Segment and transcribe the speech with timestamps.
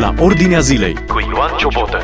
[0.00, 2.00] la Ordinea Zilei cu Ioan Ciobotă.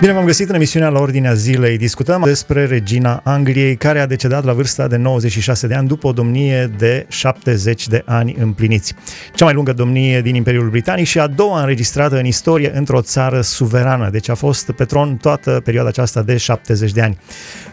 [0.00, 1.78] Bine v-am găsit în emisiunea la Ordinea Zilei.
[1.78, 6.12] Discutăm despre regina Angliei, care a decedat la vârsta de 96 de ani după o
[6.12, 8.94] domnie de 70 de ani împliniți.
[9.34, 13.40] Cea mai lungă domnie din Imperiul Britanic și a doua înregistrată în istorie într-o țară
[13.40, 14.08] suverană.
[14.10, 17.18] Deci a fost pe tron toată perioada aceasta de 70 de ani.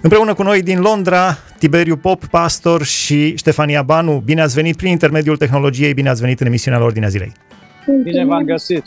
[0.02, 4.21] Împreună cu noi din Londra, Tiberiu Pop, pastor și Ștefania Banu.
[4.26, 7.32] Bine ați venit prin intermediul tehnologiei, bine ați venit în emisiunea la Ordinea Zilei.
[8.04, 8.84] Bine v-am găsit!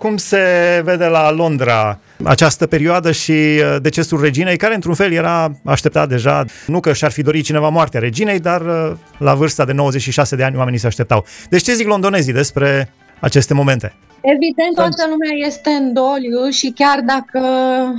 [0.00, 0.38] Cum se
[0.84, 6.44] vede la Londra această perioadă și uh, decesul reginei, care într-un fel era așteptat deja,
[6.66, 10.44] nu că și-ar fi dorit cineva moartea reginei, dar uh, la vârsta de 96 de
[10.44, 11.26] ani oamenii se așteptau.
[11.48, 13.94] Deci ce zic londonezii despre aceste momente?
[14.22, 17.40] Evident, toată lumea este în doliu și chiar dacă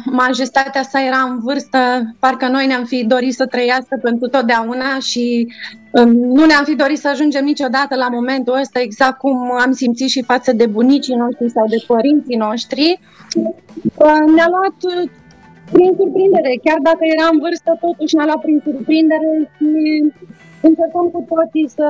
[0.05, 1.79] majestatea sa era în vârstă,
[2.19, 5.47] parcă noi ne-am fi dorit să trăiască pentru totdeauna și
[5.91, 10.09] um, nu ne-am fi dorit să ajungem niciodată la momentul ăsta, exact cum am simțit
[10.09, 12.99] și față de bunicii noștri sau de părinții noștri.
[14.05, 15.09] Uh, ne-a luat uh,
[15.71, 19.71] prin surprindere, chiar dacă era în vârstă, totuși ne-a luat prin surprindere și
[20.61, 21.87] încercăm cu toții să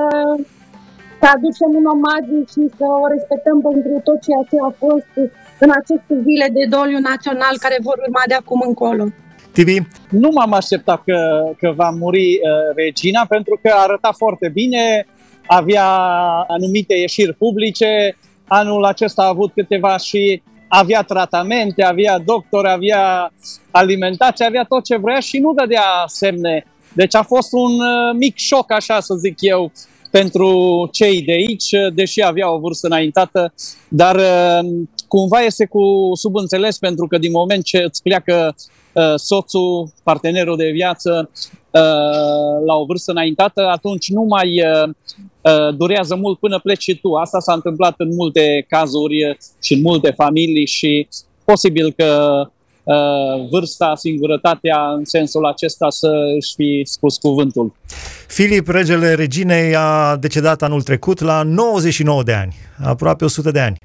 [1.22, 5.12] să aducem un omagiu și să o respectăm pentru tot ceea ce a fost
[5.64, 9.04] în aceste zile de doliu național care vor urma de acum încolo.
[9.56, 9.76] Tibi?
[10.22, 11.18] Nu m-am așteptat că,
[11.60, 12.40] că va muri uh,
[12.82, 15.06] regina pentru că arăta foarte bine,
[15.46, 15.88] avea
[16.56, 17.90] anumite ieșiri publice,
[18.46, 23.32] anul acesta a avut câteva și avea tratamente, avea doctor, avea
[23.70, 26.64] alimentație, avea tot ce vrea și nu dădea semne.
[26.92, 29.72] Deci a fost un uh, mic șoc, așa să zic eu,
[30.12, 30.48] pentru
[30.92, 33.54] cei de aici, deși avea o vârstă înaintată,
[33.88, 34.70] dar uh,
[35.08, 38.54] cumva este cu subînțeles pentru că din moment ce îți pleacă
[38.92, 41.80] uh, soțul, partenerul de viață uh,
[42.66, 44.60] la o vârstă înaintată, atunci nu mai
[45.76, 47.12] durează mult până pleci și tu.
[47.12, 51.08] Asta s-a întâmplat în multe cazuri și în multe familii și
[51.44, 52.48] posibil că Uh,
[53.50, 57.72] vârsta, singurătatea în sensul acesta să își fi spus cuvântul.
[58.26, 63.76] Filip, regele reginei, a decedat anul trecut la 99 de ani, aproape 100 de ani.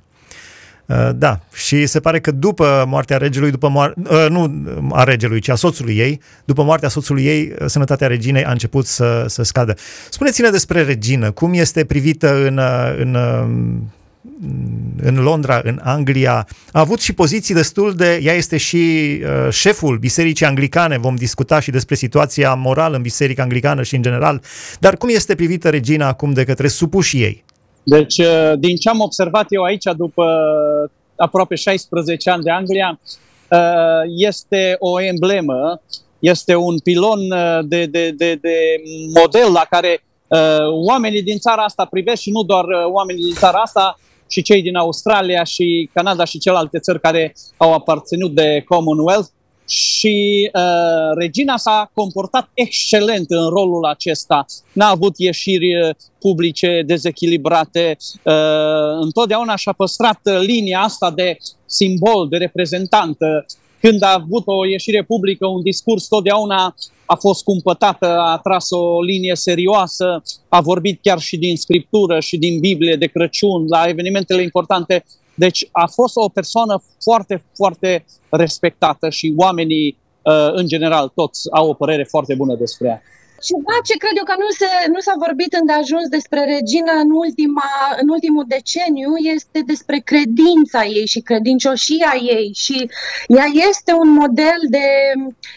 [0.88, 4.52] Uh, da, și se pare că după moartea regelui, după moar- uh, nu
[4.92, 9.24] a regelui, ci a soțului ei, după moartea soțului ei, sănătatea reginei a început să,
[9.28, 9.76] să scadă.
[10.10, 12.60] Spuneți-ne despre regină, cum este privită în,
[12.98, 13.18] în
[15.02, 18.20] în Londra, în Anglia, a avut și poziții destul de...
[18.24, 23.42] Ea este și uh, șeful Bisericii Anglicane, vom discuta și despre situația morală în Biserica
[23.42, 24.42] Anglicană și în general,
[24.80, 27.44] dar cum este privită regina acum de către supușii ei?
[27.84, 30.26] Deci, uh, din ce am observat eu aici, după
[31.16, 33.00] aproape 16 ani de Anglia,
[33.50, 33.58] uh,
[34.18, 35.82] este o emblemă,
[36.20, 38.58] este un pilon uh, de, de, de, de
[39.14, 40.02] model la care
[40.88, 44.76] oamenii din țara asta privesc și nu doar oamenii din țara asta, și cei din
[44.76, 49.28] Australia și Canada și celelalte țări care au aparținut de Commonwealth
[49.68, 54.46] și uh, regina s-a comportat excelent în rolul acesta.
[54.74, 55.90] N-a avut ieșiri uh,
[56.20, 57.98] publice dezechilibrate.
[58.24, 58.34] Uh,
[59.02, 63.18] întotdeauna și-a păstrat linia asta de simbol, de reprezentant.
[63.88, 66.76] Când a avut o ieșire publică, un discurs, totdeauna
[67.06, 72.38] a fost cumpătată, a tras o linie serioasă, a vorbit chiar și din scriptură și
[72.38, 75.06] din Biblie de Crăciun, la evenimentele importante.
[75.36, 81.70] Deci a fost o persoană foarte, foarte respectată și oamenii, uh, în general, toți au
[81.70, 83.02] o părere foarte bună despre ea.
[83.42, 87.70] Ceva ce cred eu că nu, se, nu s-a vorbit îndeajuns despre Regina în, ultima,
[88.02, 92.90] în ultimul deceniu este despre credința ei și credincioșia ei și
[93.28, 94.88] ea este un model de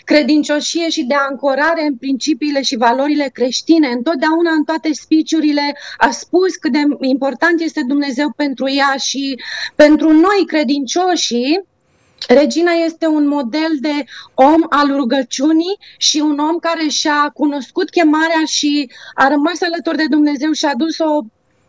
[0.05, 3.89] credincioșie și de ancorare în principiile și valorile creștine.
[3.89, 9.41] Întotdeauna în toate spiciurile a spus cât de important este Dumnezeu pentru ea și
[9.75, 11.69] pentru noi credincioșii
[12.29, 14.05] Regina este un model de
[14.35, 20.07] om al rugăciunii și un om care și-a cunoscut chemarea și a rămas alături de
[20.11, 21.21] Dumnezeu și a dus o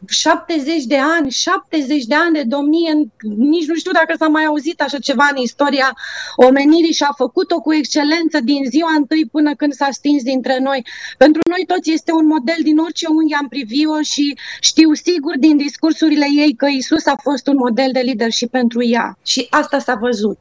[0.07, 2.93] 70 de ani, 70 de ani de domnie,
[3.37, 5.97] nici nu știu dacă s-a mai auzit așa ceva în istoria
[6.35, 10.85] omenirii și a făcut-o cu excelență din ziua întâi până când s-a stins dintre noi.
[11.17, 15.57] Pentru noi toți este un model din orice unghi am privit-o și știu sigur din
[15.57, 19.95] discursurile ei că Isus a fost un model de leadership pentru ea și asta s-a
[19.95, 20.39] văzut.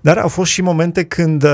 [0.00, 1.50] Dar au fost și momente când, uh,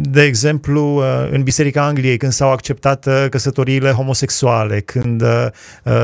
[0.00, 5.22] de exemplu, uh, în Biserica Angliei, când s-au acceptat uh, căsătoriile homosexuale, când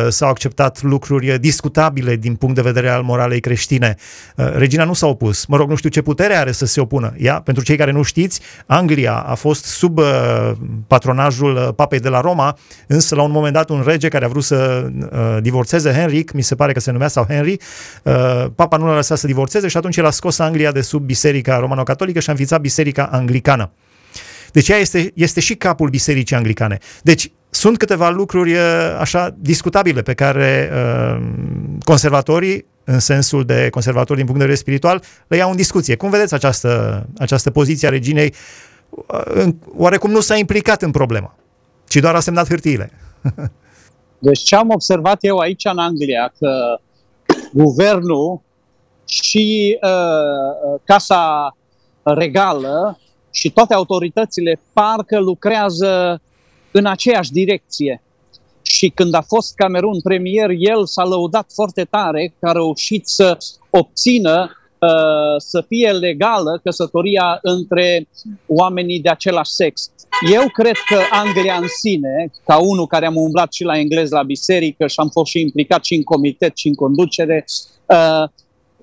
[0.08, 3.96] s-au acceptat lucruri discutabile din punct de vedere al moralei creștine,
[4.34, 5.46] regina nu s-a opus.
[5.46, 7.14] Mă rog, nu știu ce putere are să se opună.
[7.18, 10.00] Ea, pentru cei care nu știți, Anglia a fost sub
[10.86, 14.44] patronajul papei de la Roma, însă la un moment dat un rege care a vrut
[14.44, 14.90] să
[15.40, 17.56] divorțeze Henric, mi se pare că se numea sau Henry,
[18.54, 21.58] papa nu l-a lăsat să divorțeze și atunci el a scos Anglia de sub Biserica
[21.58, 23.70] Romano-Catolică și a înființat Biserica Anglicană.
[24.52, 26.78] Deci ea este, este și capul Bisericii Anglicane.
[27.02, 28.60] Deci sunt câteva lucruri uh,
[28.98, 31.26] așa discutabile pe care uh,
[31.84, 35.96] conservatorii, în sensul de conservatori din punct de vedere spiritual, le iau în discuție.
[35.96, 38.34] Cum vedeți această, această poziție a reginei?
[38.90, 39.46] Uh,
[39.76, 41.36] oarecum nu s-a implicat în problemă,
[41.88, 42.90] ci doar a semnat hârtiile.
[44.18, 46.80] Deci ce am observat eu aici în Anglia, că
[47.52, 48.40] guvernul
[49.10, 51.56] și uh, Casa
[52.02, 52.98] Regală
[53.30, 56.20] și toate autoritățile parcă lucrează
[56.70, 58.02] în aceeași direcție.
[58.62, 63.38] Și când a fost Camerun premier, el s-a lăudat foarte tare că a reușit să
[63.70, 64.88] obțină uh,
[65.38, 68.08] să fie legală căsătoria între
[68.46, 69.90] oamenii de același sex.
[70.32, 74.22] Eu cred că Anglia în sine, ca unul care am umblat și la englez la
[74.22, 77.44] biserică și am fost și implicat și în comitet și în conducere,
[77.86, 78.28] uh,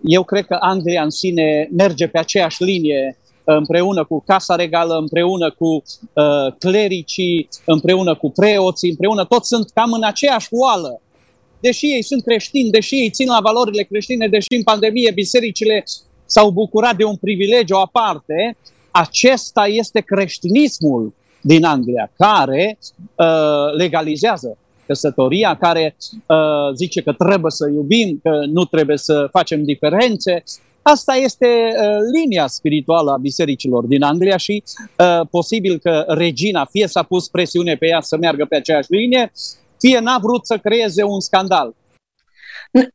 [0.04, 5.52] eu cred că Anglia în sine merge pe aceeași linie împreună cu Casa Regală, împreună
[5.52, 11.02] cu uh, clericii, împreună cu preoții, împreună, toți sunt cam în aceeași oală.
[11.60, 15.84] Deși ei sunt creștini, deși ei țin la valorile creștine, deși în pandemie bisericile
[16.26, 18.58] s-au bucurat de un privilegiu aparte,
[18.92, 22.78] acesta este creștinismul din Anglia, care
[23.16, 23.26] uh,
[23.78, 25.96] legalizează căsătoria, care
[26.26, 26.38] uh,
[26.76, 30.44] zice că trebuie să iubim, că nu trebuie să facem diferențe.
[30.82, 34.64] Asta este uh, linia spirituală a bisericilor din Anglia și
[34.98, 39.32] uh, posibil că regina fie s-a pus presiune pe ea să meargă pe aceeași linie,
[39.80, 41.76] fie n-a vrut să creeze un scandal.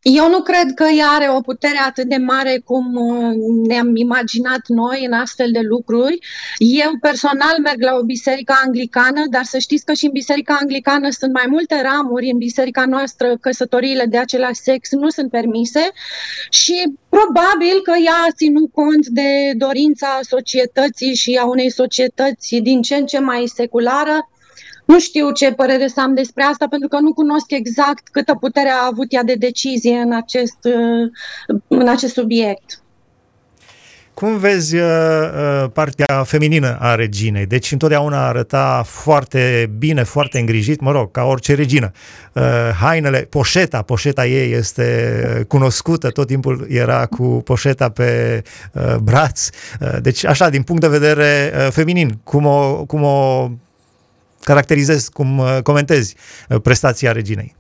[0.03, 3.35] Eu nu cred că ea are o putere atât de mare cum uh,
[3.67, 6.19] ne-am imaginat noi în astfel de lucruri.
[6.59, 11.11] Eu personal merg la o biserică anglicană, dar să știți că și în biserica anglicană
[11.11, 12.31] sunt mai multe ramuri.
[12.31, 15.91] În biserica noastră căsătoriile de același sex nu sunt permise
[16.51, 22.83] și probabil că ea a ținut cont de dorința societății și a unei societăți din
[22.83, 24.27] ce în ce mai seculară
[24.84, 28.69] nu știu ce părere să am despre asta, pentru că nu cunosc exact câtă putere
[28.69, 31.11] a avut ea de decizie în acest, uh,
[31.69, 32.82] în acest subiect.
[34.14, 37.46] Cum vezi uh, uh, partea feminină a reginei?
[37.46, 41.90] Deci întotdeauna arăta foarte bine, foarte îngrijit, mă rog, ca orice regină.
[42.32, 42.43] Uh,
[42.81, 48.43] hainele, poșeta, poșeta ei este cunoscută, tot timpul era cu poșeta pe
[48.73, 49.49] uh, braț.
[49.81, 53.50] Uh, deci așa, din punct de vedere uh, feminin, cum o, cum o
[54.44, 56.17] caracterizezi, cum uh, comentezi
[56.49, 57.55] uh, prestația reginei?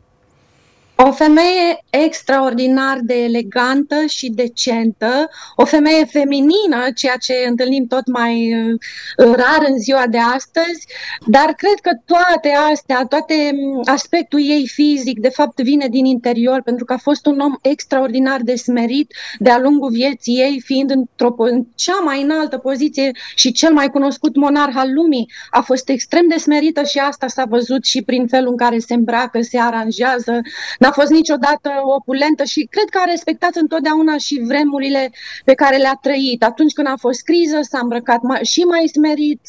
[1.04, 8.54] O femeie extraordinar de elegantă și decentă, o femeie feminină, ceea ce întâlnim tot mai
[8.54, 8.78] uh,
[9.16, 10.86] rar în ziua de astăzi,
[11.26, 16.62] dar cred că toate astea, toate mm, aspectul ei fizic, de fapt vine din interior,
[16.62, 21.34] pentru că a fost un om extraordinar de smerit de-a lungul vieții ei, fiind într-o
[21.36, 25.30] în cea mai înaltă poziție și cel mai cunoscut monarh al lumii.
[25.50, 28.94] A fost extrem de smerită și asta s-a văzut și prin felul în care se
[28.94, 30.40] îmbracă, se aranjează,
[30.78, 35.10] n-a fost niciodată opulentă și cred că a respectat întotdeauna și vremurile
[35.44, 36.42] pe care le-a trăit.
[36.42, 39.40] Atunci când a fost criză, s-a îmbrăcat mai, și mai smerit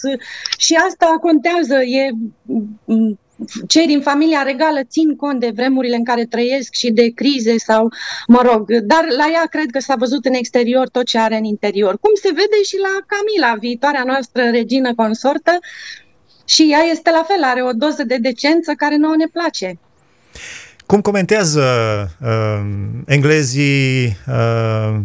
[0.57, 1.81] și asta contează.
[1.81, 2.09] E,
[3.67, 7.89] cei din familia regală țin cont de vremurile în care trăiesc și de crize sau,
[8.27, 11.43] mă rog, dar la ea cred că s-a văzut în exterior tot ce are în
[11.43, 11.97] interior.
[11.99, 15.59] Cum se vede și la Camila, viitoarea noastră regină consortă,
[16.45, 19.79] și ea este la fel, are o doză de decență care nouă ne place.
[20.93, 21.61] Cum comentează
[22.21, 22.61] uh,
[23.05, 24.99] englezii uh,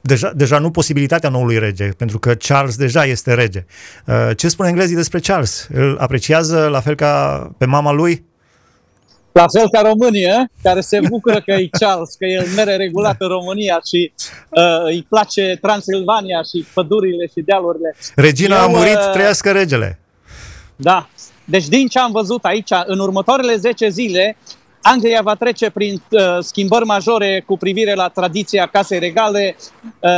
[0.00, 3.64] deja, deja nu posibilitatea noului rege, pentru că Charles deja este rege.
[4.06, 5.68] Uh, ce spun englezii despre Charles?
[5.72, 8.24] Îl apreciază la fel ca pe mama lui?
[9.32, 13.28] La fel ca România, care se bucură că e Charles, că el mere regulat în
[13.28, 14.12] România și
[14.48, 17.96] uh, îi place Transilvania și pădurile și dealurile.
[18.14, 19.98] Regina Eu, a murit, uh, trăiască regele.
[20.76, 21.08] Da.
[21.44, 24.36] Deci din ce am văzut aici, în următoarele 10 zile,
[24.82, 29.56] Anglia va trece prin uh, schimbări majore cu privire la tradiția casei regale,
[30.00, 30.10] uh,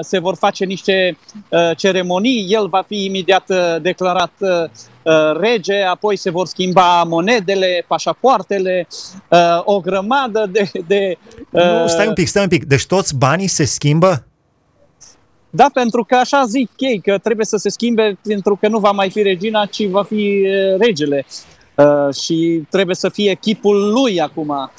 [0.00, 4.48] se vor face niște uh, ceremonii, el va fi imediat uh, declarat uh,
[5.02, 8.86] uh, rege, apoi se vor schimba monedele, pașapoartele,
[9.28, 10.70] uh, o grămadă de...
[10.86, 11.18] de
[11.50, 11.62] uh...
[11.62, 12.64] Nu, stai un pic, stai un pic.
[12.64, 14.24] Deci toți banii se schimbă?
[15.50, 18.90] Da, pentru că așa zic ei, că trebuie să se schimbe pentru că nu va
[18.90, 20.46] mai fi regina, ci va fi
[20.78, 21.26] regele.
[21.74, 24.70] Uh, și trebuie să fie chipul lui acum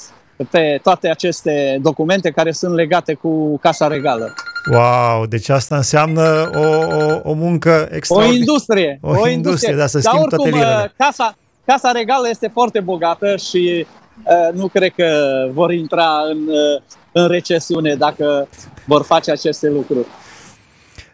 [0.49, 4.33] pe toate aceste documente care sunt legate cu Casa Regală.
[4.71, 8.37] Wow, deci asta înseamnă o, o, o muncă extraordinară.
[8.37, 8.99] O industrie.
[9.03, 12.49] O, o industrie, industrie, da, să Dar schimb oricum, toate uh, casa, casa Regală este
[12.53, 13.85] foarte bogată și
[14.23, 15.07] uh, nu cred că
[15.53, 16.81] vor intra în, uh,
[17.11, 18.47] în recesiune dacă
[18.85, 20.07] vor face aceste lucruri.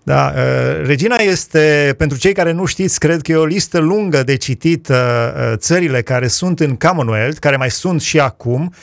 [0.07, 4.23] Da, uh, Regina este, pentru cei care nu știți, cred că e o listă lungă
[4.23, 8.73] de citit uh, uh, țările care sunt în Commonwealth, care mai sunt și acum,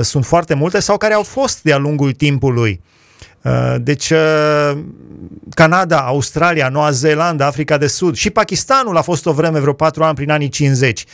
[0.00, 2.80] sunt foarte multe, sau care au fost de-a lungul timpului.
[3.78, 4.12] Deci,
[5.54, 10.04] Canada, Australia, Noua Zeelandă, Africa de Sud și Pakistanul a fost o vreme vreo patru
[10.04, 11.04] ani prin anii 50.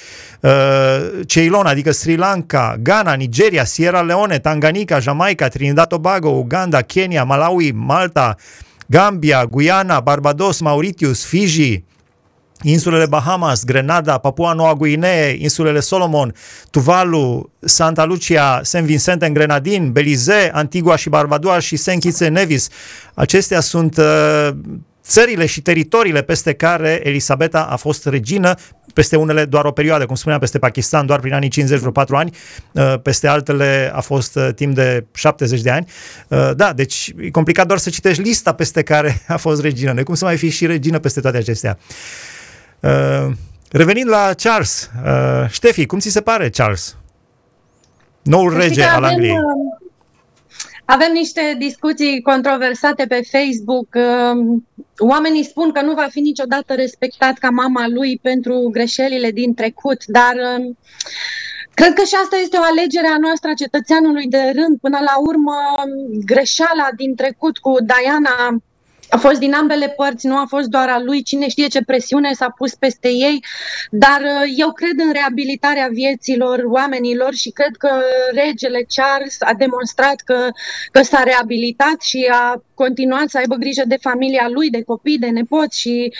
[1.27, 7.71] Ceylon, adică Sri Lanka, Ghana, Nigeria, Sierra Leone, Tanganyika, Jamaica, Trinidad Tobago, Uganda, Kenya, Malawi,
[7.71, 8.37] Malta,
[8.87, 11.85] Gambia, Guyana, Barbados, Mauritius, Fiji,
[12.63, 16.35] insulele Bahamas, Grenada, Papua Noua Guinee, insulele Solomon,
[16.71, 22.69] Tuvalu, Santa Lucia, Saint Vincent în Grenadin, Belize, Antigua și Barbadoa și Saint Kitts Nevis.
[23.15, 24.49] Acestea sunt uh,
[25.05, 28.55] țările și teritoriile peste care Elisabeta a fost regină,
[28.95, 32.17] peste unele doar o perioadă, cum spuneam, peste Pakistan doar prin anii 50, vreo 4
[32.17, 32.37] ani,
[32.73, 35.87] uh, peste altele a fost uh, timp de 70 de ani.
[36.29, 39.93] Uh, da, deci e complicat doar să citești lista peste care a fost regină.
[39.93, 41.79] De cum să mai fi și regină peste toate acestea?
[43.71, 44.91] Revenind la Charles,
[45.49, 46.97] Ștefi, cum ți se pare Charles?
[48.23, 49.37] Noul rege al Angliei.
[50.95, 53.89] Avem niște discuții controversate pe Facebook.
[53.95, 54.69] Um,
[54.99, 60.05] oamenii spun că nu va fi niciodată respectat ca mama lui pentru greșelile din trecut,
[60.07, 60.79] dar um,
[61.75, 64.79] Cred că și asta este o alegere a noastră a cetățeanului de rând.
[64.81, 65.57] Până la urmă,
[66.25, 68.63] greșeala din trecut cu Diana
[69.13, 72.33] a fost din ambele părți, nu a fost doar a lui, cine știe ce presiune
[72.33, 73.45] s-a pus peste ei,
[73.91, 77.91] dar uh, eu cred în reabilitarea vieților oamenilor și cred că
[78.33, 80.49] regele Charles a demonstrat că,
[80.93, 85.27] că s-a reabilitat și a continuat să aibă grijă de familia lui, de copii, de
[85.27, 86.13] nepoți și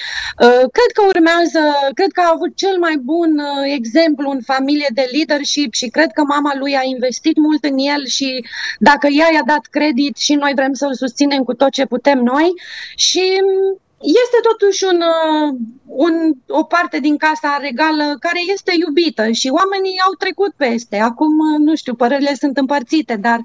[0.45, 1.63] uh, cred că urmează,
[1.95, 6.11] cred că a avut cel mai bun uh, exemplu în familie de leadership și cred
[6.13, 8.45] că mama lui a investit mult în el și
[8.79, 12.53] dacă ea i-a dat credit și noi vrem să-l susținem cu tot ce putem noi,
[12.97, 13.81] și mm,
[14.21, 15.49] este totuși un, uh,
[15.87, 16.15] un,
[16.61, 20.97] o parte din Casa Regală care este iubită și oamenii au trecut peste.
[20.97, 23.41] Acum, uh, nu știu, părerile sunt împărțite, dar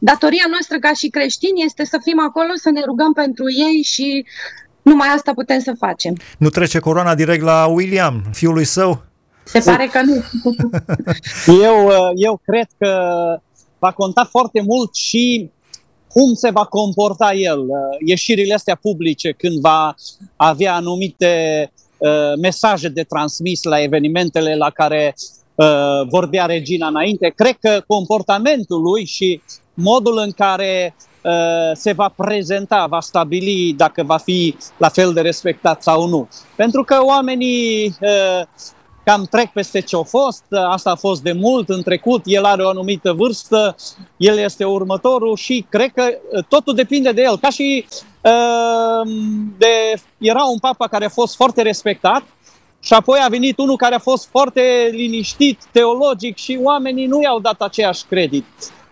[0.00, 4.26] datoria noastră ca și creștini este să fim acolo, să ne rugăm pentru ei și
[4.82, 6.14] numai asta putem să facem.
[6.38, 9.02] Nu trece corona direct la William, fiul lui său?
[9.44, 10.14] Se pare că nu.
[11.66, 12.92] eu, uh, eu cred că
[13.78, 15.50] va conta foarte mult și
[16.12, 17.76] cum se va comporta el, uh,
[18.06, 19.94] ieșirile astea publice când va
[20.36, 25.14] avea anumite uh, mesaje de transmis la evenimentele la care
[25.54, 25.66] uh,
[26.08, 27.32] vorbea regina înainte.
[27.36, 29.40] Cred că comportamentul lui și
[29.74, 30.94] modul în care
[31.74, 36.28] se va prezenta, va stabili dacă va fi la fel de respectat sau nu.
[36.56, 37.94] Pentru că oamenii
[39.04, 42.62] cam trec peste ce a fost, asta a fost de mult în trecut, el are
[42.62, 43.76] o anumită vârstă,
[44.16, 47.38] el este următorul și cred că uh, totul depinde de el.
[47.38, 47.86] Ca și
[48.22, 49.12] uh,
[49.58, 52.22] de, era un papa care a fost foarte respectat
[52.80, 57.40] și apoi a venit unul care a fost foarte liniștit, teologic și oamenii nu i-au
[57.40, 58.46] dat aceeași credit.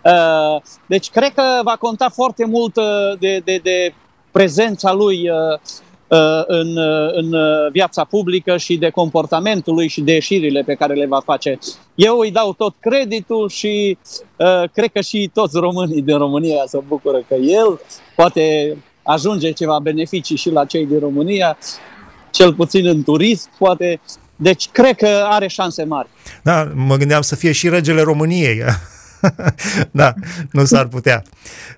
[0.05, 2.75] Uh, deci cred că va conta foarte mult
[3.19, 3.95] de, de, de
[4.31, 5.61] prezența lui Uh,
[6.47, 10.95] în, uh, în uh, viața publică și de comportamentul lui și de ieșirile pe care
[10.95, 11.59] le va face.
[11.95, 13.99] Eu îi dau tot creditul și
[14.37, 17.81] uh, cred că și toți românii din România se bucură că el
[18.17, 21.59] poate ajunge ceva beneficii și la cei din România,
[22.31, 24.01] cel puțin în turism, poate.
[24.37, 26.09] Deci cred că are șanse mari.
[26.43, 28.63] Da, mă gândeam să fie și regele României.
[30.01, 30.15] da,
[30.51, 31.23] nu s-ar putea.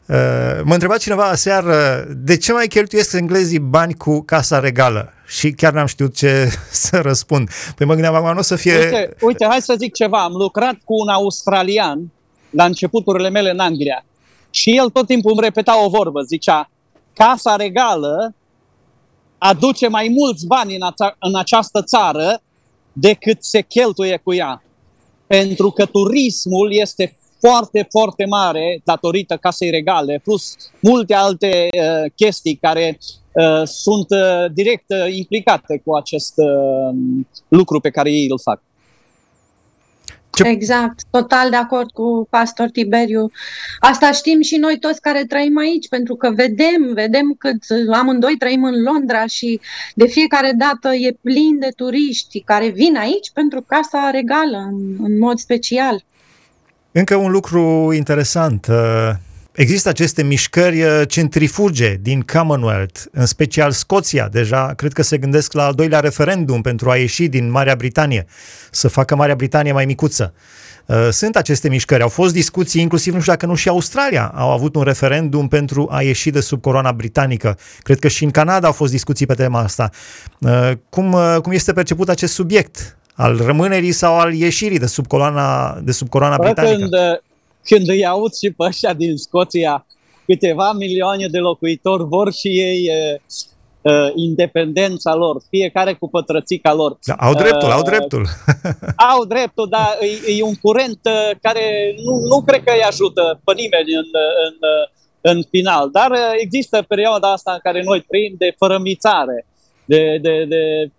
[0.06, 0.16] Uh,
[0.64, 5.12] mă întreba cineva aseară de ce mai cheltuiesc englezii bani cu Casa Regală?
[5.26, 7.50] Și chiar n-am știut ce să răspund.
[7.76, 8.78] Păi mă gândeam, acum nu o să fie...
[8.78, 10.22] Uite, uite, hai să zic ceva.
[10.22, 12.12] Am lucrat cu un australian
[12.50, 14.04] la începuturile mele în Anglia
[14.50, 16.22] și el tot timpul îmi repeta o vorbă.
[16.22, 16.70] Zicea,
[17.12, 18.34] Casa Regală
[19.38, 22.42] aduce mai mulți bani în, ața- în această țară
[22.92, 24.62] decât se cheltuie cu ea.
[25.26, 32.58] Pentru că turismul este foarte, foarte mare datorită casei regale, plus multe alte uh, chestii
[32.60, 32.98] care
[33.32, 36.96] uh, sunt uh, direct uh, implicate cu acest uh,
[37.48, 38.62] lucru pe care ei îl fac.
[40.34, 40.48] Ce...
[40.48, 43.30] Exact, total de acord cu pastor Tiberiu.
[43.80, 48.64] Asta știm și noi toți care trăim aici, pentru că vedem, vedem cât amândoi trăim
[48.64, 49.60] în Londra și
[49.94, 55.18] de fiecare dată e plin de turiști care vin aici pentru Casa Regală, în, în
[55.18, 56.04] mod special.
[56.94, 58.66] Încă un lucru interesant.
[58.70, 59.10] Uh,
[59.52, 64.28] există aceste mișcări uh, centrifuge din Commonwealth, în special Scoția.
[64.28, 68.26] Deja cred că se gândesc la al doilea referendum pentru a ieși din Marea Britanie,
[68.70, 70.34] să facă Marea Britanie mai micuță.
[70.86, 72.02] Uh, sunt aceste mișcări.
[72.02, 75.88] Au fost discuții, inclusiv, nu știu dacă nu și Australia au avut un referendum pentru
[75.90, 77.58] a ieși de sub coroana britanică.
[77.82, 79.90] Cred că și în Canada au fost discuții pe tema asta.
[80.88, 82.96] Cum, cum este perceput acest subiect?
[83.14, 86.76] Al rămânerii sau al ieșirii de sub coloana, de sub coloana britanică?
[86.76, 86.94] Când,
[87.64, 89.86] când îi aud și pe ăștia din Scoția,
[90.26, 93.20] câteva milioane de locuitori vor și ei uh,
[93.82, 96.98] uh, independența lor, fiecare cu pătrățica lor.
[97.04, 98.26] Da, au dreptul, uh, au dreptul.
[99.12, 103.40] au dreptul, dar e, e un curent uh, care nu, nu cred că îi ajută
[103.44, 104.08] pe nimeni în,
[104.46, 104.56] în,
[105.32, 105.90] în final.
[105.90, 109.46] Dar uh, există perioada asta în care noi trăim de fărămițare,
[109.84, 110.90] de, de, de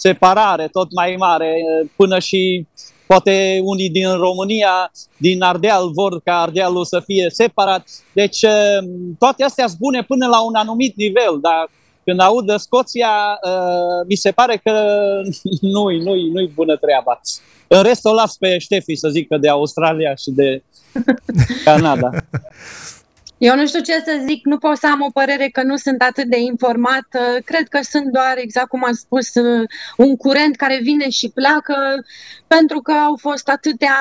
[0.00, 1.54] separare tot mai mare,
[1.96, 2.66] până și
[3.06, 7.88] poate unii din România, din Ardeal, vor ca Ardealul să fie separat.
[8.12, 8.44] Deci
[9.18, 11.70] toate astea sunt bune până la un anumit nivel, dar
[12.04, 13.38] când aud Scoția,
[14.08, 14.72] mi se pare că
[15.74, 17.20] nu-i, nu-i, nu-i bună treaba.
[17.66, 20.62] În rest o las pe Ștefi să zică de Australia și de
[21.64, 22.10] Canada.
[23.40, 26.02] Eu nu știu ce să zic, nu pot să am o părere că nu sunt
[26.02, 27.06] atât de informat.
[27.44, 29.32] Cred că sunt doar, exact cum am spus,
[29.96, 32.04] un curent care vine și pleacă,
[32.46, 33.96] pentru că au fost atâtea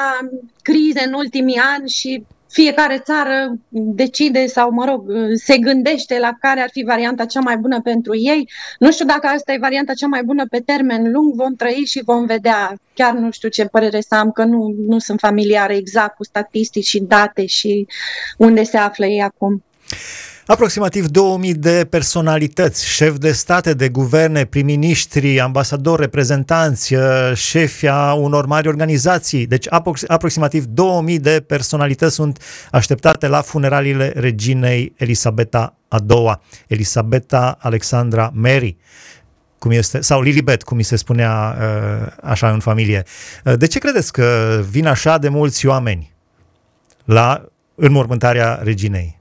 [0.61, 6.61] crize în ultimii ani și fiecare țară decide sau, mă rog, se gândește la care
[6.61, 8.49] ar fi varianta cea mai bună pentru ei.
[8.79, 12.01] Nu știu dacă asta e varianta cea mai bună pe termen lung, vom trăi și
[12.05, 12.73] vom vedea.
[12.93, 16.85] Chiar nu știu ce părere să am, că nu, nu sunt familiară exact cu statistici
[16.85, 17.87] și date și
[18.37, 19.63] unde se află ei acum.
[20.49, 28.13] Aproximativ 2000 de personalități, șef de state, de guverne, prim-ministri, ambasadori, reprezentanți, uh, șefi a
[28.13, 29.45] unor mari organizații.
[29.45, 29.65] Deci
[30.07, 32.41] aproximativ 2000 de personalități sunt
[32.71, 38.77] așteptate la funeraliile reginei Elisabeta a II, Elisabeta Alexandra Mary
[39.59, 43.03] cum este, sau Lilibet, cum mi se spunea uh, așa în familie.
[43.45, 46.13] Uh, de ce credeți că vin așa de mulți oameni
[47.05, 49.18] la înmormântarea reginei?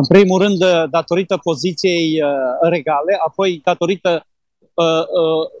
[0.00, 2.30] În primul rând, uh, datorită poziției uh,
[2.70, 4.26] regale, apoi datorită
[4.74, 4.84] uh,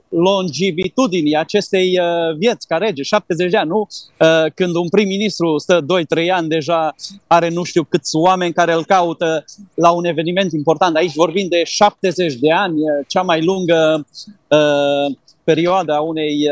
[0.08, 1.98] longivitudinii acestei
[2.36, 3.86] vieți ca rege, 70 de ani, nu?
[4.54, 5.84] Când un prim-ministru stă
[6.24, 6.94] 2-3 ani, deja
[7.26, 10.96] are nu știu câți oameni care îl caută la un eveniment important.
[10.96, 12.76] Aici vorbim de 70 de ani,
[13.06, 14.06] cea mai lungă
[15.44, 16.48] perioadă a unei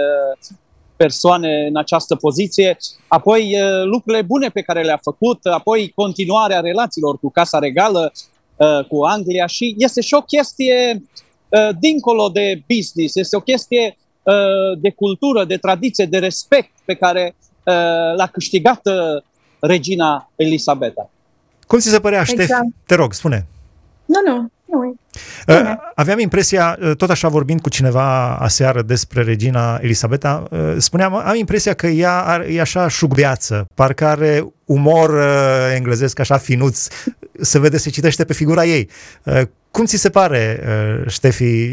[0.99, 7.31] persoane în această poziție, apoi lucrurile bune pe care le-a făcut, apoi continuarea relațiilor cu
[7.31, 8.13] Casa Regală,
[8.89, 11.03] cu Anglia și este și o chestie
[11.79, 13.97] dincolo de business, este o chestie
[14.79, 17.35] de cultură, de tradiție, de respect pe care
[18.17, 18.83] l-a câștigat
[19.61, 21.11] regina Elisabeta.
[21.67, 22.43] Cum ți se părea, exact.
[22.43, 22.59] Ștef?
[22.87, 23.47] Te rog, spune.
[24.05, 24.49] Nu, nu,
[25.47, 25.55] nu.
[25.55, 31.15] Uh, aveam impresia, uh, tot așa vorbind cu cineva aseară despre regina Elisabeta, uh, spuneam,
[31.15, 35.23] am impresia că ea e așa șugbeață, parcă are umor
[35.75, 36.87] englezesc așa finuț,
[37.41, 38.89] se vede, se citește pe figura ei.
[39.71, 40.63] Cum ți se pare,
[41.07, 41.73] Ștefi,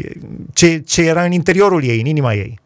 [0.52, 2.60] ce, ce era în interiorul ei, în inima ei?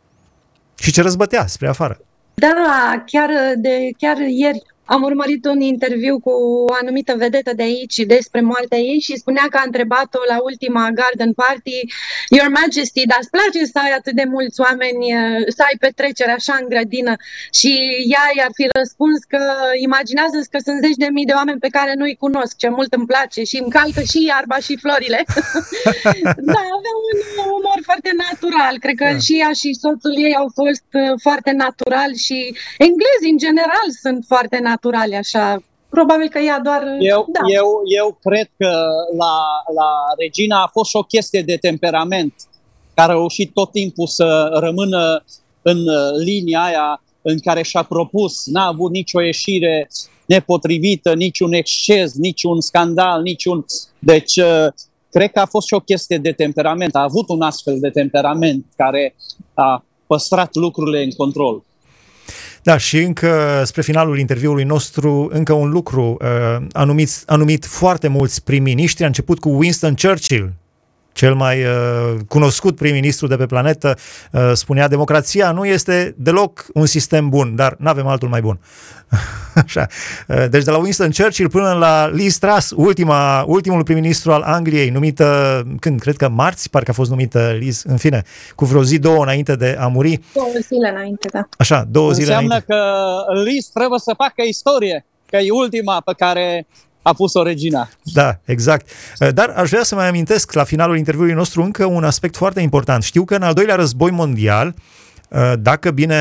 [0.78, 1.98] Și ce răzbătea spre afară?
[2.34, 4.62] Da, chiar, de, chiar ieri
[4.94, 9.46] am urmărit un interviu cu o anumită vedetă de aici despre moartea ei și spunea
[9.50, 11.78] că a întrebat-o la ultima garden party
[12.36, 16.32] Your Majesty, dar îți place să ai atât de mulți oameni, eh, să ai petrecere
[16.38, 17.14] așa în grădină?
[17.58, 17.72] Și
[18.14, 19.42] ea i-ar fi răspuns că
[19.86, 23.10] imaginează că sunt zeci de mii de oameni pe care nu-i cunosc, ce mult îmi
[23.12, 25.20] place și îmi calcă și iarba și florile.
[26.52, 28.74] da, avea un umor foarte natural.
[28.84, 29.18] Cred că da.
[29.24, 32.38] și ea și soțul ei au fost eh, foarte natural și
[32.88, 35.62] englezii în general sunt foarte naturali naturale, așa.
[35.88, 36.82] Probabil că ea doar...
[36.98, 37.40] Eu, da.
[37.54, 38.72] eu, eu cred că
[39.18, 39.36] la,
[39.74, 42.34] la Regina a fost și o chestie de temperament
[42.94, 45.24] care a reușit tot timpul să rămână
[45.62, 45.78] în
[46.24, 48.46] linia aia în care și-a propus.
[48.46, 49.88] N-a avut nicio ieșire
[50.26, 53.64] nepotrivită, niciun exces, niciun scandal, niciun...
[53.98, 54.66] Deci, uh,
[55.10, 56.94] cred că a fost și o chestie de temperament.
[56.94, 59.14] A avut un astfel de temperament care
[59.54, 61.62] a păstrat lucrurile în control.
[62.62, 67.64] Da, și încă spre finalul interviului nostru, încă un lucru, uh, a, numit, a numit
[67.64, 70.52] foarte mulți prim-ministri, a început cu Winston Churchill.
[71.20, 73.96] Cel mai uh, cunoscut prim-ministru de pe planetă,
[74.32, 78.58] uh, spunea democrația nu este deloc un sistem bun, dar nu avem altul mai bun.
[79.64, 79.86] Așa.
[80.28, 84.90] Uh, deci de la Winston Churchill până la Liz Truss, ultima, ultimul prim-ministru al Angliei,
[84.90, 88.22] numită, când, cred că marți, parcă a fost numită Liz, în fine,
[88.54, 90.20] cu vreo zi, două înainte de a muri.
[90.34, 91.48] Două zile înainte, da.
[91.58, 92.72] Așa, două zile Înseamnă înainte.
[92.72, 96.66] că Liz trebuie să facă istorie, că e ultima pe care
[97.02, 97.88] a pus-o regina.
[98.02, 98.90] Da, exact.
[99.34, 103.02] Dar aș vrea să mai amintesc la finalul interviului nostru încă un aspect foarte important.
[103.02, 104.74] Știu că în al doilea război mondial,
[105.58, 106.16] dacă bine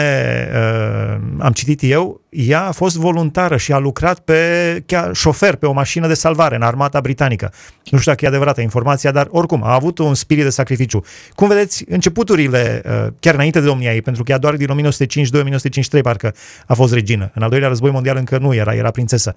[1.38, 4.44] am citit eu, ea a fost voluntară și a lucrat pe
[4.86, 7.54] chiar șofer pe o mașină de salvare în armata britanică.
[7.90, 11.04] Nu știu dacă e adevărată informația, dar oricum a avut un spirit de sacrificiu.
[11.36, 12.82] Cum vedeți, începuturile,
[13.20, 14.92] chiar înainte de domnia ei, pentru că ea doar din
[15.98, 16.34] 1952-1953 parcă
[16.68, 17.32] a fost regină.
[17.34, 19.36] În al doilea război mondial încă nu era, era prințesă.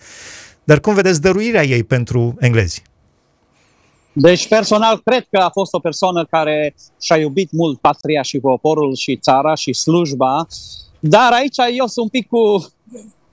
[0.65, 2.83] Dar cum vedeți dăruirea ei pentru englezi?
[4.13, 8.95] Deci, personal, cred că a fost o persoană care și-a iubit mult patria și poporul
[8.95, 10.47] și țara și slujba,
[11.01, 12.67] dar aici eu sunt un pic cu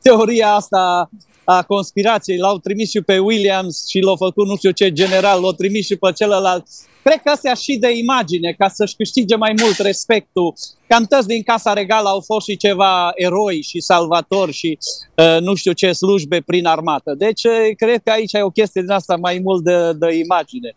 [0.02, 1.10] teoria asta
[1.52, 2.38] a conspirației.
[2.38, 5.96] L-au trimis și pe Williams și l-au făcut nu știu ce general, l-au trimis și
[5.96, 6.66] pe celălalt.
[7.04, 10.54] Cred că astea și de imagine, ca să-și câștige mai mult respectul.
[10.88, 14.78] Cam toți din Casa Regală au fost și ceva eroi și salvatori și
[15.16, 17.14] uh, nu știu ce slujbe prin armată.
[17.18, 20.76] Deci, uh, cred că aici e o chestie din asta mai mult de, de imagine.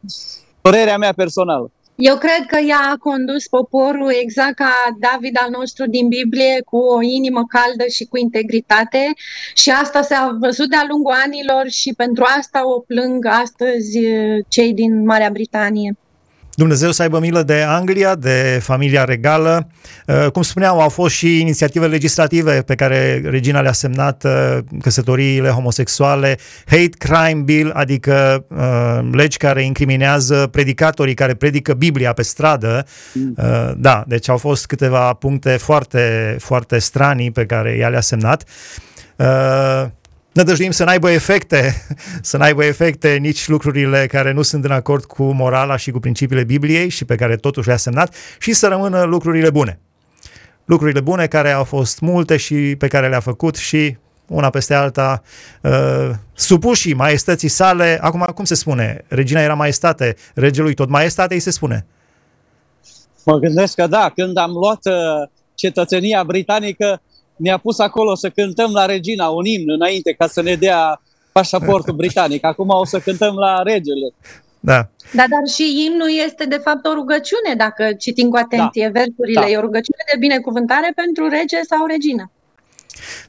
[0.60, 1.70] Părerea mea personală.
[1.96, 6.76] Eu cred că ea a condus poporul exact ca David al nostru din Biblie, cu
[6.76, 9.12] o inimă caldă și cu integritate
[9.54, 13.98] și asta s-a văzut de-a lungul anilor și pentru asta o plâng astăzi
[14.48, 15.96] cei din Marea Britanie.
[16.54, 19.68] Dumnezeu să aibă milă de Anglia, de familia regală.
[20.32, 24.26] Cum spuneam, au fost și inițiative legislative pe care regina le-a semnat
[24.80, 28.44] căsătoriile homosexuale, hate crime bill, adică
[29.12, 32.86] legi care incriminează predicatorii care predică Biblia pe stradă.
[33.76, 38.44] Da, deci au fost câteva puncte foarte, foarte stranii pe care ea le-a semnat
[40.32, 41.86] nădăjduim să n-aibă efecte,
[42.20, 46.44] să n-aibă efecte nici lucrurile care nu sunt în acord cu morala și cu principiile
[46.44, 49.78] Bibliei și pe care totuși le-a semnat și să rămână lucrurile bune.
[50.64, 55.22] Lucrurile bune care au fost multe și pe care le-a făcut și una peste alta,
[55.62, 59.04] uh, supușii maestății sale, acum cum se spune?
[59.08, 61.86] Regina era maestate, regelui tot maestate îi se spune.
[63.24, 67.00] Mă gândesc că da, când am luat uh, cetățenia britanică,
[67.42, 71.02] ne-a pus acolo să cântăm la Regina un imn înainte ca să ne dea
[71.32, 72.44] pașaportul britanic.
[72.44, 74.14] Acum o să cântăm la regele.
[74.60, 74.88] Da.
[75.12, 79.00] Da, dar și imnul este de fapt o rugăciune, dacă citim cu atenție da.
[79.00, 79.40] versurile.
[79.40, 79.48] Da.
[79.48, 82.30] E o rugăciune de binecuvântare pentru rege sau regină.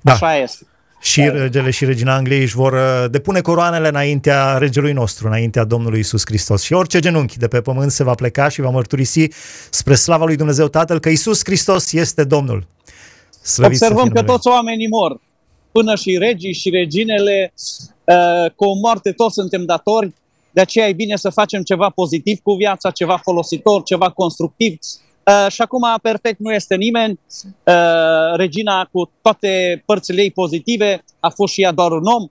[0.01, 0.11] Da.
[0.11, 0.65] Așa este.
[1.01, 2.77] Și regele și regina Angliei își vor
[3.11, 6.61] depune coroanele înaintea regelui nostru, înaintea Domnului Isus Hristos.
[6.61, 9.27] Și orice genunchi de pe pământ se va pleca și va mărturisi
[9.69, 12.67] spre slava lui Dumnezeu Tatăl că Isus Hristos este Domnul.
[13.43, 15.21] Slăvit Observăm că toți oamenii mor,
[15.71, 17.53] până și regii și reginele,
[18.03, 20.13] uh, cu o moarte toți suntem datori,
[20.51, 24.77] de aceea e bine să facem ceva pozitiv cu viața, ceva folositor, ceva constructiv.
[25.23, 27.19] Uh, și acum perfect nu este nimeni.
[27.63, 32.27] Uh, regina cu toate părțile ei pozitive a fost și ea doar un om,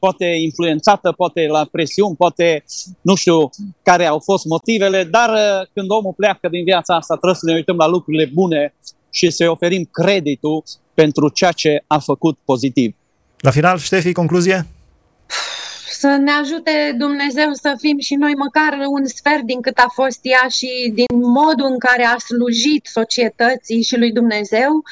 [0.00, 2.64] poate influențată, poate la presiuni, poate
[3.00, 3.50] nu știu
[3.82, 5.30] care au fost motivele, dar
[5.72, 8.74] când omul pleacă din viața asta trebuie să ne uităm la lucrurile bune
[9.12, 10.62] și să-i oferim creditul
[10.94, 12.94] pentru ceea ce a făcut pozitiv.
[13.38, 14.66] La final, Ștefi, concluzie?
[15.90, 20.18] Să ne ajute Dumnezeu să fim și noi măcar un sfert din cât a fost
[20.22, 24.82] ea și din modul în care a slujit societății și lui Dumnezeu.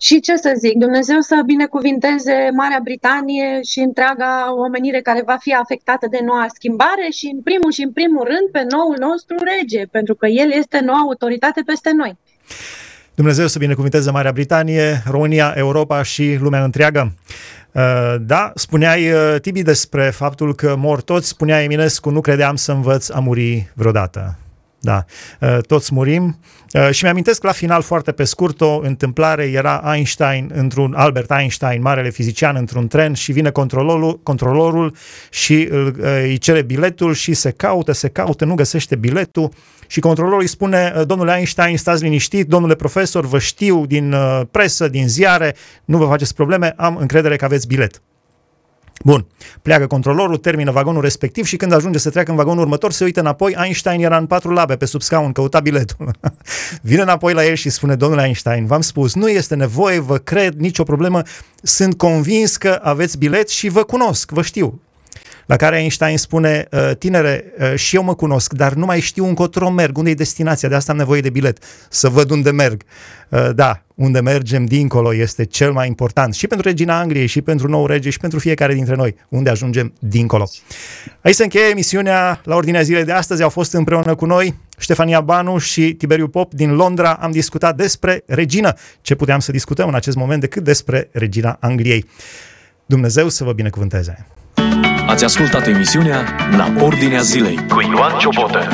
[0.00, 5.52] Și ce să zic, Dumnezeu să binecuvinteze Marea Britanie și întreaga omenire care va fi
[5.54, 9.86] afectată de noua schimbare și în primul și în primul rând pe noul nostru rege,
[9.90, 12.16] pentru că el este noua autoritate peste noi.
[13.14, 17.12] Dumnezeu să binecuvinteze Marea Britanie, România, Europa și lumea întreagă.
[18.20, 19.08] Da, spuneai,
[19.42, 24.38] Tibi, despre faptul că mor toți, spunea Eminescu, nu credeam să învăț a muri vreodată.
[24.84, 25.04] Da,
[25.66, 26.38] toți murim.
[26.90, 32.10] Și mi-amintesc la final, foarte pe scurt, o întâmplare, era Einstein, într-un Albert Einstein, marele
[32.10, 34.96] fizician, într-un tren și vine controlorul, controlorul
[35.30, 39.50] și îl, îi cere biletul și se caută, se caută, nu găsește biletul
[39.86, 44.14] și controlorul îi spune, domnule Einstein, stați liniștit, domnule profesor, vă știu din
[44.50, 48.02] presă, din ziare, nu vă faceți probleme, am încredere că aveți bilet.
[49.02, 49.26] Bun,
[49.62, 53.20] pleacă controlorul, termină vagonul respectiv și când ajunge să treacă în vagonul următor, se uită
[53.20, 56.10] înapoi, Einstein era în patru labe pe sub scaun, căuta biletul.
[56.82, 60.54] Vine înapoi la el și spune, domnule Einstein, v-am spus, nu este nevoie, vă cred,
[60.54, 61.22] nicio problemă,
[61.62, 64.80] sunt convins că aveți bilet și vă cunosc, vă știu.
[65.46, 69.26] la care Einstein spune, uh, tinere, uh, și eu mă cunosc, dar nu mai știu
[69.26, 72.82] încotro merg, unde e destinația, de asta am nevoie de bilet, să văd unde merg.
[73.28, 77.68] Uh, da, unde mergem dincolo este cel mai important și pentru regina Angliei, și pentru
[77.68, 80.48] nou rege, și pentru fiecare dintre noi, unde ajungem dincolo.
[81.20, 83.42] Aici se încheie emisiunea la ordinea zilei de astăzi.
[83.42, 87.12] Au fost împreună cu noi Ștefania Banu și Tiberiu Pop din Londra.
[87.12, 88.74] Am discutat despre regină.
[89.00, 92.08] Ce puteam să discutăm în acest moment decât despre regina Angliei.
[92.86, 94.26] Dumnezeu să vă binecuvânteze!
[95.06, 96.24] Ați ascultat emisiunea
[96.56, 98.68] La Ordinea Zilei cu Ioan Ciobotă.